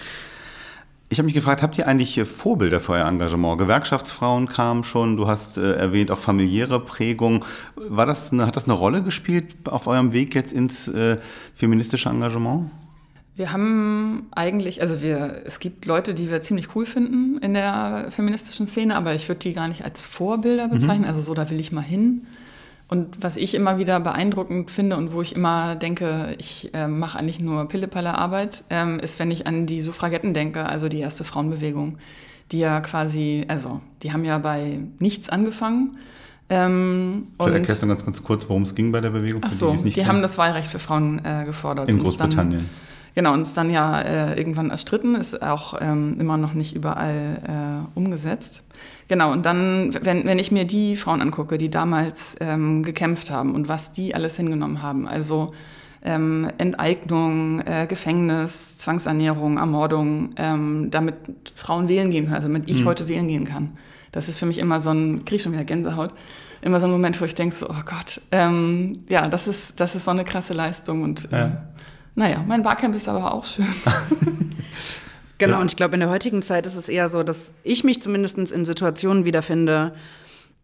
[1.08, 3.56] Ich habe mich gefragt, habt ihr eigentlich äh, Vorbilder für euer Engagement?
[3.58, 7.46] Gewerkschaftsfrauen kamen schon, du hast äh, erwähnt auch familiäre Prägung.
[7.76, 11.18] War das eine, hat das eine Rolle gespielt auf eurem Weg jetzt ins äh,
[11.54, 12.70] feministische Engagement?
[13.36, 18.06] Wir haben eigentlich, also wir, es gibt Leute, die wir ziemlich cool finden in der
[18.10, 21.02] feministischen Szene, aber ich würde die gar nicht als Vorbilder bezeichnen.
[21.02, 21.08] Mhm.
[21.08, 22.26] Also so, da will ich mal hin.
[22.86, 27.18] Und was ich immer wieder beeindruckend finde und wo ich immer denke, ich äh, mache
[27.18, 31.98] eigentlich nur Pillepalle-Arbeit, ähm, ist, wenn ich an die Suffragetten denke, also die erste Frauenbewegung,
[32.52, 35.96] die ja quasi, also die haben ja bei nichts angefangen.
[36.50, 39.40] Ähm, Vielleicht erklärst du ganz, ganz kurz, worum es ging bei der Bewegung?
[39.44, 41.88] Ach so, die, die haben das Wahlrecht für Frauen äh, gefordert.
[41.88, 42.68] In Großbritannien.
[43.14, 47.86] Genau, und es dann ja äh, irgendwann erstritten, ist auch ähm, immer noch nicht überall
[47.94, 48.64] äh, umgesetzt.
[49.06, 53.54] Genau, und dann, wenn, wenn ich mir die Frauen angucke, die damals ähm, gekämpft haben
[53.54, 55.52] und was die alles hingenommen haben, also
[56.02, 61.14] ähm, Enteignung, äh, Gefängnis, Zwangsernährung, Ermordung, ähm, damit
[61.54, 62.86] Frauen wählen gehen können, also damit ich mhm.
[62.86, 63.76] heute wählen gehen kann.
[64.10, 66.12] Das ist für mich immer so ein, krieg schon wieder Gänsehaut,
[66.62, 69.94] immer so ein Moment, wo ich denke so, oh Gott, ähm, ja, das ist, das
[69.94, 71.62] ist so eine krasse Leistung und äh, ja.
[72.14, 73.66] Naja, mein Barcamp ist aber auch schön.
[75.38, 75.60] Genau, ja.
[75.60, 78.38] und ich glaube, in der heutigen Zeit ist es eher so, dass ich mich zumindest
[78.38, 79.92] in Situationen wiederfinde,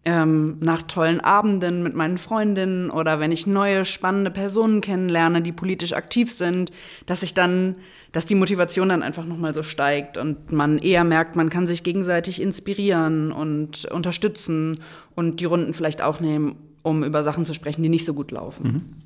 [0.05, 5.53] ähm, nach tollen Abenden mit meinen Freundinnen oder wenn ich neue spannende Personen kennenlerne, die
[5.53, 6.73] politisch aktiv sind,
[7.05, 7.77] dass ich dann,
[8.13, 11.83] dass die Motivation dann einfach nochmal so steigt und man eher merkt, man kann sich
[11.83, 14.79] gegenseitig inspirieren und unterstützen
[15.15, 18.31] und die Runden vielleicht auch nehmen, um über Sachen zu sprechen, die nicht so gut
[18.31, 18.67] laufen.
[18.67, 19.00] Mhm.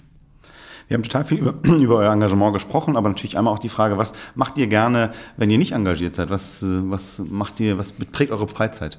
[0.89, 3.99] Wir haben total viel über, über euer Engagement gesprochen, aber natürlich einmal auch die Frage,
[3.99, 6.31] was macht ihr gerne, wenn ihr nicht engagiert seid?
[6.31, 8.99] Was, äh, was macht ihr, was beträgt eure Freizeit?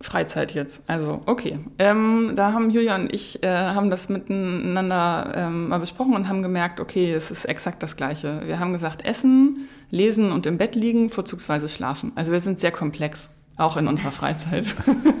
[0.00, 0.88] Freizeit jetzt.
[0.88, 1.58] Also, okay.
[1.78, 6.42] Ähm, da haben Julia und ich äh, haben das miteinander ähm, mal besprochen und haben
[6.42, 8.42] gemerkt, okay, es ist exakt das Gleiche.
[8.44, 12.12] Wir haben gesagt, essen, lesen und im Bett liegen, vorzugsweise schlafen.
[12.14, 14.76] Also wir sind sehr komplex, auch in unserer Freizeit.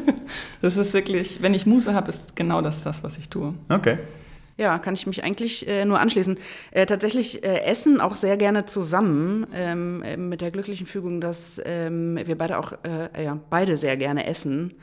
[0.60, 3.54] das ist wirklich, wenn ich Muße habe, ist genau das das, was ich tue.
[3.68, 3.98] Okay.
[4.58, 6.36] Ja, kann ich mich eigentlich äh, nur anschließen.
[6.72, 12.18] Äh, tatsächlich äh, essen auch sehr gerne zusammen ähm, mit der glücklichen Fügung, dass ähm,
[12.22, 14.74] wir beide auch äh, ja, beide sehr gerne essen.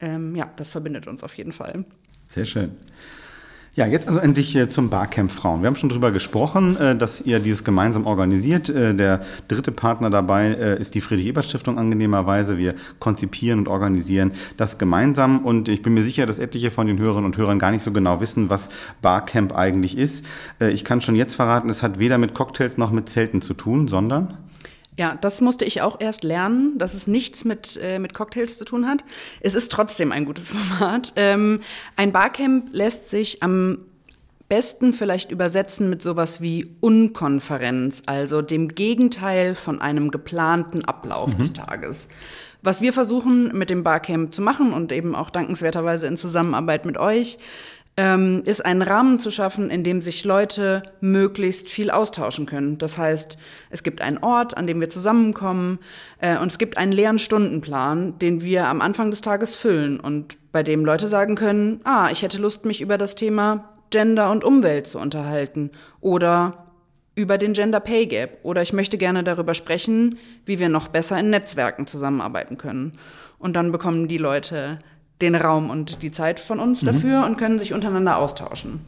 [0.00, 1.84] ähm, ja, das verbindet uns auf jeden Fall.
[2.28, 2.76] Sehr schön.
[3.80, 5.62] Ja, jetzt also endlich äh, zum Barcamp Frauen.
[5.62, 8.68] Wir haben schon darüber gesprochen, äh, dass ihr dieses gemeinsam organisiert.
[8.68, 12.58] Äh, der dritte Partner dabei ist die Friedrich-Ebert-Stiftung angenehmerweise.
[12.58, 16.98] Wir konzipieren und organisieren das gemeinsam und ich bin mir sicher, dass etliche von den
[16.98, 18.68] Hörerinnen und Hörern gar nicht so genau wissen, was
[19.00, 20.26] Barcamp eigentlich ist.
[20.58, 23.88] Ich kann schon jetzt verraten, es hat weder mit Cocktails noch mit Zelten zu tun,
[23.88, 24.36] sondern
[25.00, 28.66] ja, das musste ich auch erst lernen, dass es nichts mit, äh, mit Cocktails zu
[28.66, 29.02] tun hat.
[29.40, 31.14] Es ist trotzdem ein gutes Format.
[31.16, 31.60] Ähm,
[31.96, 33.78] ein Barcamp lässt sich am
[34.50, 41.38] besten vielleicht übersetzen mit sowas wie Unkonferenz, also dem Gegenteil von einem geplanten Ablauf mhm.
[41.38, 42.06] des Tages.
[42.60, 46.98] Was wir versuchen mit dem Barcamp zu machen und eben auch dankenswerterweise in Zusammenarbeit mit
[46.98, 47.38] euch,
[47.96, 52.78] ähm, ist einen Rahmen zu schaffen, in dem sich Leute möglichst viel austauschen können.
[52.78, 53.36] Das heißt,
[53.68, 55.78] es gibt einen Ort, an dem wir zusammenkommen
[56.18, 60.36] äh, und es gibt einen leeren Stundenplan, den wir am Anfang des Tages füllen und
[60.52, 64.44] bei dem Leute sagen können, ah, ich hätte Lust, mich über das Thema Gender und
[64.44, 66.66] Umwelt zu unterhalten oder
[67.14, 71.18] über den Gender Pay Gap oder ich möchte gerne darüber sprechen, wie wir noch besser
[71.18, 72.92] in Netzwerken zusammenarbeiten können.
[73.38, 74.78] Und dann bekommen die Leute
[75.20, 76.86] den Raum und die Zeit von uns mhm.
[76.86, 78.80] dafür und können sich untereinander austauschen.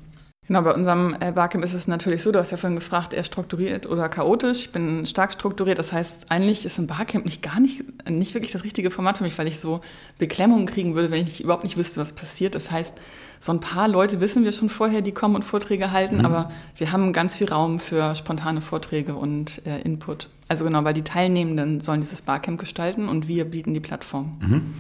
[0.49, 3.23] Genau, bei unserem äh, Barcamp ist es natürlich so, du hast ja vorhin gefragt, eher
[3.23, 4.59] strukturiert oder chaotisch.
[4.59, 8.51] Ich bin stark strukturiert, das heißt, eigentlich ist ein Barcamp nicht gar nicht, nicht wirklich
[8.51, 9.81] das richtige Format für mich, weil ich so
[10.19, 12.57] Beklemmungen kriegen würde, wenn ich nicht, überhaupt nicht wüsste, was passiert.
[12.57, 12.93] Das heißt,
[13.39, 16.27] so ein paar Leute wissen wir schon vorher, die kommen und Vorträge halten, mhm.
[16.27, 20.29] aber wir haben ganz viel Raum für spontane Vorträge und äh, Input.
[20.49, 24.39] Also genau, weil die Teilnehmenden sollen dieses Barcamp gestalten und wir bieten die Plattform.
[24.41, 24.75] Mhm.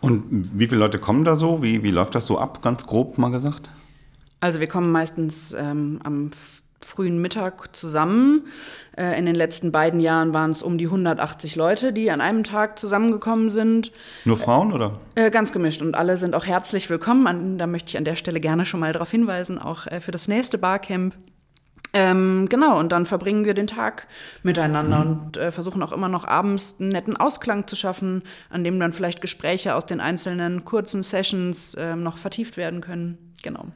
[0.00, 1.62] Und wie viele Leute kommen da so?
[1.62, 3.70] Wie, wie läuft das so ab, ganz grob mal gesagt?
[4.40, 6.30] Also wir kommen meistens ähm, am
[6.80, 8.46] frühen Mittag zusammen.
[8.96, 12.44] Äh, in den letzten beiden Jahren waren es um die 180 Leute, die an einem
[12.44, 13.92] Tag zusammengekommen sind.
[14.24, 15.00] Nur Frauen oder?
[15.14, 17.26] Äh, ganz gemischt und alle sind auch herzlich willkommen.
[17.26, 20.12] An, da möchte ich an der Stelle gerne schon mal darauf hinweisen, auch äh, für
[20.12, 21.14] das nächste Barcamp.
[21.98, 24.06] Ähm, genau, und dann verbringen wir den Tag
[24.44, 25.10] miteinander mhm.
[25.10, 28.92] und äh, versuchen auch immer noch abends einen netten Ausklang zu schaffen, an dem dann
[28.92, 33.18] vielleicht Gespräche aus den einzelnen kurzen Sessions äh, noch vertieft werden können.
[33.42, 33.66] Genau.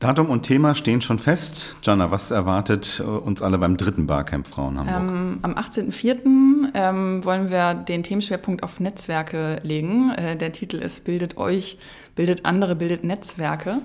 [0.00, 1.76] Datum und Thema stehen schon fest.
[1.84, 5.14] Jana, was erwartet äh, uns alle beim dritten Barcamp Frauen Hamburg?
[5.14, 6.72] Ähm, am 18.04.
[6.74, 10.10] Ähm, wollen wir den Themenschwerpunkt auf Netzwerke legen.
[10.10, 11.78] Äh, der Titel ist Bildet euch,
[12.16, 13.80] bildet andere, bildet Netzwerke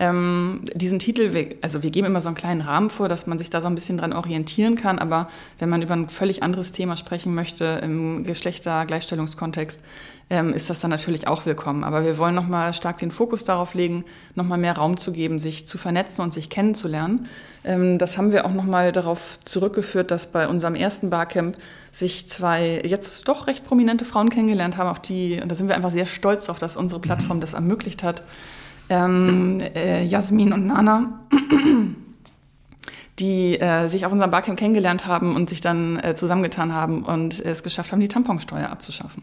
[0.00, 3.50] ähm, diesen Titel, also wir geben immer so einen kleinen Rahmen vor, dass man sich
[3.50, 6.96] da so ein bisschen dran orientieren kann, aber wenn man über ein völlig anderes Thema
[6.96, 9.82] sprechen möchte im Geschlechtergleichstellungskontext,
[10.30, 11.84] ähm, ist das dann natürlich auch willkommen.
[11.84, 15.68] Aber wir wollen nochmal stark den Fokus darauf legen, nochmal mehr Raum zu geben, sich
[15.68, 17.26] zu vernetzen und sich kennenzulernen.
[17.62, 21.58] Ähm, das haben wir auch nochmal darauf zurückgeführt, dass bei unserem ersten Barcamp
[21.92, 25.76] sich zwei jetzt doch recht prominente Frauen kennengelernt haben, auf die, und da sind wir
[25.76, 28.22] einfach sehr stolz auf, dass unsere Plattform das ermöglicht hat
[28.90, 31.20] ähm, äh, Jasmin und Nana,
[33.18, 37.40] die äh, sich auf unserem Barcamp kennengelernt haben und sich dann äh, zusammengetan haben und
[37.40, 39.22] es geschafft haben, die Tamponsteuer abzuschaffen.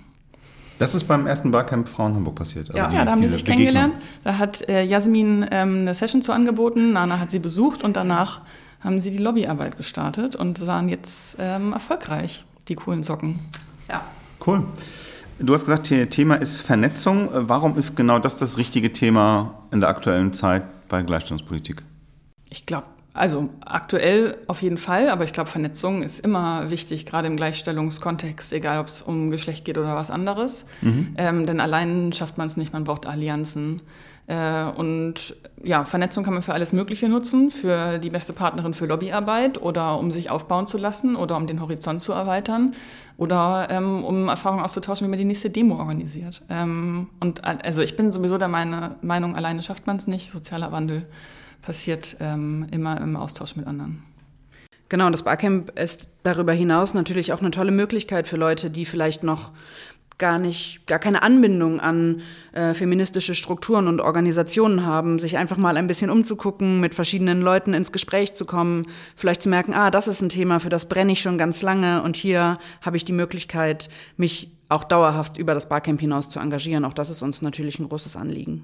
[0.80, 2.70] Das ist beim ersten Barcamp Frauen Hamburg passiert.
[2.70, 3.66] Also ja, die, ja, da haben sie sich Begegnung.
[3.66, 4.04] kennengelernt.
[4.24, 8.42] Da hat äh, Jasmin ähm, eine Session zu angeboten, Nana hat sie besucht und danach
[8.80, 13.40] haben sie die Lobbyarbeit gestartet und waren jetzt ähm, erfolgreich, die coolen Socken.
[13.90, 14.04] Ja.
[14.46, 14.64] Cool.
[15.40, 17.30] Du hast gesagt, Thema ist Vernetzung.
[17.32, 21.84] Warum ist genau das das richtige Thema in der aktuellen Zeit bei Gleichstellungspolitik?
[22.50, 27.28] Ich glaube, also aktuell auf jeden Fall, aber ich glaube, Vernetzung ist immer wichtig, gerade
[27.28, 30.66] im Gleichstellungskontext, egal ob es um Geschlecht geht oder was anderes.
[30.82, 31.16] Mhm.
[31.18, 33.82] Ähm, denn allein schafft man es nicht, man braucht Allianzen.
[34.28, 38.86] Äh, und ja, Vernetzung kann man für alles Mögliche nutzen, für die beste Partnerin für
[38.86, 42.74] Lobbyarbeit oder um sich aufbauen zu lassen oder um den Horizont zu erweitern
[43.16, 46.44] oder ähm, um Erfahrungen auszutauschen, wie man die nächste Demo organisiert.
[46.50, 50.30] Ähm, und also ich bin sowieso der meine, Meinung, alleine schafft man es nicht.
[50.30, 51.06] Sozialer Wandel
[51.68, 54.02] passiert ähm, immer im Austausch mit anderen.
[54.88, 58.86] Genau, und das Barcamp ist darüber hinaus natürlich auch eine tolle Möglichkeit für Leute, die
[58.86, 59.52] vielleicht noch
[60.18, 62.22] gar nicht, gar keine Anbindung an
[62.54, 67.74] äh, feministische Strukturen und Organisationen haben, sich einfach mal ein bisschen umzugucken, mit verschiedenen Leuten
[67.74, 71.12] ins Gespräch zu kommen, vielleicht zu merken, ah, das ist ein Thema, für das brenne
[71.12, 75.68] ich schon ganz lange und hier habe ich die Möglichkeit, mich auch dauerhaft über das
[75.68, 76.86] Barcamp hinaus zu engagieren.
[76.86, 78.64] Auch das ist uns natürlich ein großes Anliegen.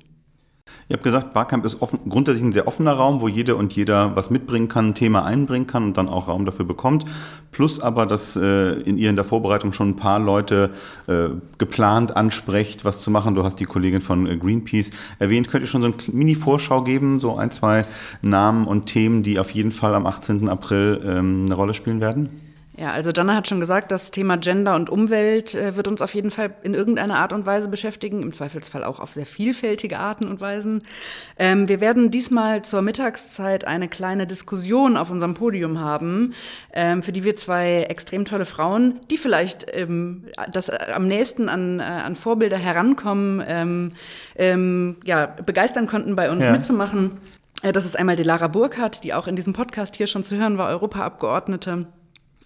[0.90, 4.16] Ihr habt gesagt, Barcamp ist offen, grundsätzlich ein sehr offener Raum, wo jede und jeder
[4.16, 7.06] was mitbringen kann, ein Thema einbringen kann und dann auch Raum dafür bekommt.
[7.52, 10.72] Plus aber, dass äh, in ihr in der Vorbereitung schon ein paar Leute
[11.08, 13.34] äh, geplant ansprecht, was zu machen.
[13.34, 15.50] Du hast die Kollegin von äh, Greenpeace erwähnt.
[15.50, 17.84] Könnt ihr schon so eine Mini-Vorschau geben, so ein, zwei
[18.22, 20.50] Namen und Themen, die auf jeden Fall am 18.
[20.50, 22.53] April ähm, eine Rolle spielen werden?
[22.76, 26.16] Ja, also Jana hat schon gesagt, das Thema Gender und Umwelt äh, wird uns auf
[26.16, 30.28] jeden Fall in irgendeiner Art und Weise beschäftigen, im Zweifelsfall auch auf sehr vielfältige Arten
[30.28, 30.82] und Weisen.
[31.38, 36.34] Ähm, wir werden diesmal zur Mittagszeit eine kleine Diskussion auf unserem Podium haben,
[36.74, 41.50] ähm, für die wir zwei extrem tolle Frauen, die vielleicht ähm, das äh, am nächsten
[41.50, 43.92] an, äh, an Vorbilder herankommen, ähm,
[44.36, 46.52] ähm, ja, begeistern konnten, bei uns ja.
[46.52, 47.20] mitzumachen.
[47.62, 50.36] Äh, das ist einmal die Lara Burkhardt, die auch in diesem Podcast hier schon zu
[50.38, 51.86] hören war, Europaabgeordnete.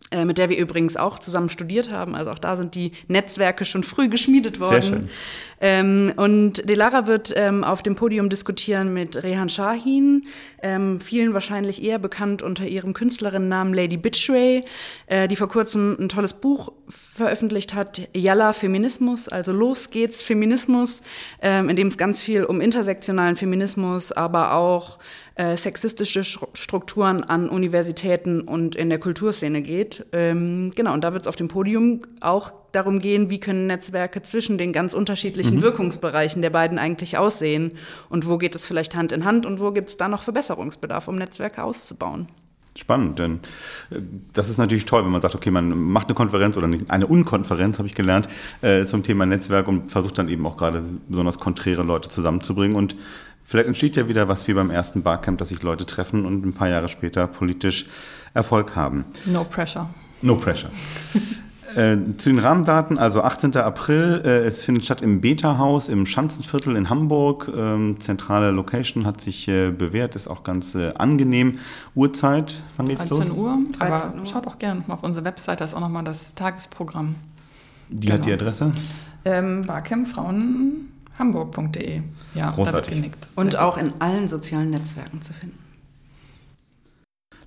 [0.09, 2.15] Äh, mit der wir übrigens auch zusammen studiert haben.
[2.15, 4.81] Also auch da sind die Netzwerke schon früh geschmiedet worden.
[4.81, 5.09] Sehr schön.
[5.59, 10.25] Ähm, und Delara wird ähm, auf dem Podium diskutieren mit Rehan Shahin,
[10.61, 14.63] ähm, vielen wahrscheinlich eher bekannt unter ihrem Künstlerinnennamen Lady Bitchray,
[15.07, 21.02] äh, die vor kurzem ein tolles Buch veröffentlicht hat, Yalla Feminismus, also Los geht's Feminismus,
[21.41, 25.00] ähm, in dem es ganz viel um intersektionalen Feminismus, aber auch
[25.36, 30.06] äh, sexistische Strukturen an Universitäten und in der Kulturszene geht.
[30.12, 34.21] Ähm, genau, und da wird es auf dem Podium auch darum gehen, wie können Netzwerke
[34.21, 35.62] zwischen den ganz unterschiedlichen mhm.
[35.62, 37.73] Wirkungsbereichen der beiden eigentlich aussehen
[38.10, 41.08] und wo geht es vielleicht Hand in Hand und wo gibt es da noch Verbesserungsbedarf,
[41.08, 42.28] um Netzwerke auszubauen.
[42.77, 43.39] Spannend, denn
[43.89, 44.01] äh,
[44.33, 47.79] das ist natürlich toll, wenn man sagt, okay, man macht eine Konferenz oder eine Unkonferenz,
[47.79, 48.29] habe ich gelernt,
[48.61, 52.77] äh, zum Thema Netzwerk und versucht dann eben auch gerade besonders konträre Leute zusammenzubringen.
[52.77, 52.95] Und
[53.43, 56.53] vielleicht entsteht ja wieder was wie beim ersten Barcamp, dass sich Leute treffen und ein
[56.53, 57.87] paar Jahre später politisch
[58.33, 59.05] Erfolg haben.
[59.25, 59.89] No pressure.
[60.21, 60.71] No pressure.
[61.77, 63.55] Äh, zu den Rahmendaten, also 18.
[63.57, 67.51] April, äh, es findet statt im Beta-Haus im Schanzenviertel in Hamburg.
[67.55, 71.59] Ähm, zentrale Location hat sich äh, bewährt, ist auch ganz äh, angenehm.
[71.93, 73.37] Uhrzeit, wann geht's 13 los?
[73.37, 74.25] Uhr, 13 aber Uhr.
[74.25, 77.13] schaut auch gerne nochmal auf unsere Website, da ist auch nochmal das Tagesprogramm.
[77.89, 78.15] Die genau.
[78.15, 78.41] hat die genau.
[78.41, 78.71] Adresse?
[79.23, 82.01] Ähm, Barcampfrauenhamburg.de.
[82.33, 82.71] Ja, Großartig.
[82.71, 83.31] da wird genickt.
[83.35, 85.66] Und auch in allen sozialen Netzwerken zu finden.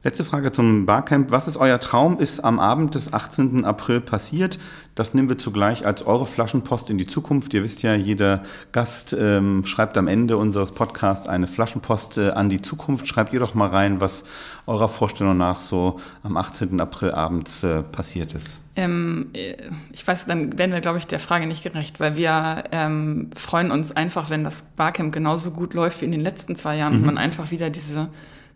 [0.03, 1.31] Letzte Frage zum Barcamp.
[1.31, 2.19] Was ist euer Traum?
[2.19, 3.67] Ist am Abend des 18.
[3.67, 4.59] April passiert?
[4.95, 7.53] Das nehmen wir zugleich als eure Flaschenpost in die Zukunft.
[7.53, 12.49] Ihr wisst ja, jeder Gast ähm, schreibt am Ende unseres Podcasts eine Flaschenpost äh, an
[12.49, 13.09] die Zukunft.
[13.09, 14.25] Schreibt ihr doch mal rein, was
[14.67, 16.81] eurer Vorstellung nach so am 18.
[16.81, 18.59] April abends äh, passiert ist.
[18.77, 19.55] Ähm, äh,
[19.93, 23.71] ich weiß, dann werden wir, glaube ich, der Frage nicht gerecht, weil wir ähm, freuen
[23.71, 27.01] uns einfach, wenn das Barcamp genauso gut läuft wie in den letzten zwei Jahren mhm.
[27.01, 28.09] und man einfach wieder diese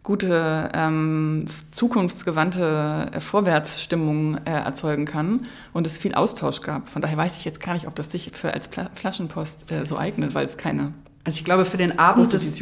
[0.04, 6.90] gute, ähm, zukunftsgewandte äh, Vorwärtsstimmung äh, erzeugen kann und es viel Austausch gab.
[6.90, 9.84] Von daher weiß ich jetzt gar nicht, ob das sich für als Pla Flaschenpost äh,
[9.84, 10.92] so eignet, weil es keine
[11.26, 12.60] also ich glaube, für den Abend des,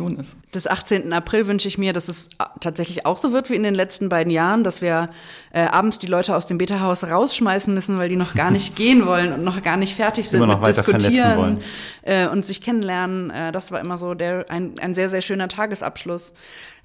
[0.54, 1.12] des, 18.
[1.12, 4.08] April wünsche ich mir, dass es äh, tatsächlich auch so wird wie in den letzten
[4.08, 5.10] beiden Jahren, dass wir
[5.52, 9.04] äh, abends die Leute aus dem Beta-Haus rausschmeißen müssen, weil die noch gar nicht gehen
[9.04, 11.58] wollen und noch gar nicht fertig sind immer noch mit Diskutieren
[12.02, 13.30] äh, und sich kennenlernen.
[13.30, 16.32] Äh, das war immer so der, ein, ein sehr, sehr schöner Tagesabschluss.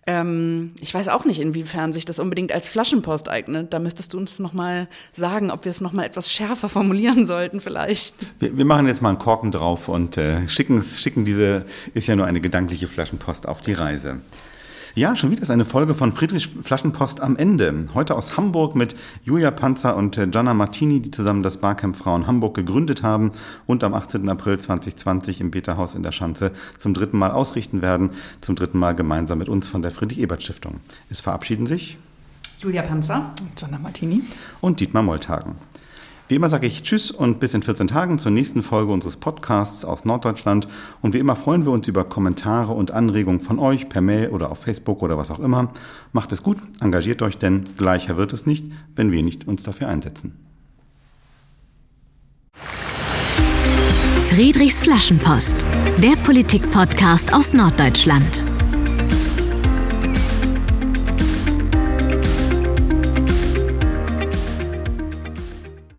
[0.10, 3.74] Ähm, ich weiß auch nicht, inwiefern sich das unbedingt als Flaschenpost eignet.
[3.74, 7.28] Da müsstest du uns noch mal sagen, ob wir es noch mal etwas schärfer formulieren
[7.28, 8.14] sollten vielleicht.
[8.40, 12.16] Wir, wir machen jetzt mal einen Korken drauf und äh, schicken, schicken diese, ist ja
[12.16, 14.22] nur eine gedankliche Flaschenpost auf die Reise.
[14.98, 17.86] Ja, schon wieder ist eine Folge von Friedrich Flaschenpost am Ende.
[17.94, 22.56] Heute aus Hamburg mit Julia Panzer und Gianna Martini, die zusammen das Barcamp Frauen Hamburg
[22.56, 23.32] gegründet haben
[23.68, 24.28] und am 18.
[24.28, 28.10] April 2020 im Beta-Haus in der Schanze zum dritten Mal ausrichten werden.
[28.42, 30.80] Zum dritten Mal gemeinsam mit uns von der Friedrich-Ebert-Stiftung.
[31.12, 32.00] Es verabschieden sich
[32.58, 34.24] Julia Panzer, Gianna Martini
[34.62, 35.58] und Dietmar Molltagen.
[36.30, 39.86] Wie immer sage ich Tschüss und bis in 14 Tagen zur nächsten Folge unseres Podcasts
[39.86, 40.68] aus Norddeutschland.
[41.02, 44.52] Und wie immer freuen wir uns über Kommentare und Anregungen von euch per Mail oder
[44.52, 45.72] auf Facebook oder was auch immer.
[46.12, 49.88] Macht es gut, engagiert euch, denn gleicher wird es nicht, wenn wir nicht uns dafür
[49.88, 50.34] einsetzen.
[54.30, 55.66] Friedrichs Flaschenpost,
[56.04, 58.44] der Politik-Podcast aus Norddeutschland.